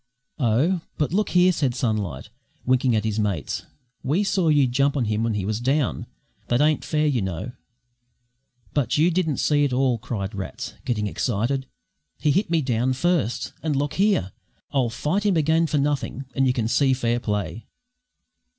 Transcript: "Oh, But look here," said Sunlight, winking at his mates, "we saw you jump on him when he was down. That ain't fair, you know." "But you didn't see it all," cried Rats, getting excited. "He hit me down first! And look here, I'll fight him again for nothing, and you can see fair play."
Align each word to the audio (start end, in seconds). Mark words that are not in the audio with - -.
"Oh, 0.39 0.81
But 0.97 1.13
look 1.13 1.29
here," 1.29 1.51
said 1.51 1.75
Sunlight, 1.75 2.31
winking 2.65 2.95
at 2.95 3.03
his 3.03 3.19
mates, 3.19 3.67
"we 4.01 4.23
saw 4.23 4.47
you 4.47 4.65
jump 4.65 4.97
on 4.97 5.05
him 5.05 5.21
when 5.23 5.35
he 5.35 5.45
was 5.45 5.59
down. 5.59 6.07
That 6.47 6.59
ain't 6.59 6.83
fair, 6.83 7.05
you 7.05 7.21
know." 7.21 7.51
"But 8.73 8.97
you 8.97 9.11
didn't 9.11 9.37
see 9.37 9.63
it 9.63 9.71
all," 9.71 9.99
cried 9.99 10.33
Rats, 10.33 10.73
getting 10.85 11.05
excited. 11.05 11.67
"He 12.17 12.31
hit 12.31 12.49
me 12.49 12.63
down 12.63 12.93
first! 12.93 13.53
And 13.61 13.75
look 13.75 13.93
here, 13.93 14.31
I'll 14.71 14.89
fight 14.89 15.23
him 15.23 15.37
again 15.37 15.67
for 15.67 15.77
nothing, 15.77 16.25
and 16.33 16.47
you 16.47 16.53
can 16.53 16.67
see 16.67 16.93
fair 16.95 17.19
play." 17.19 17.67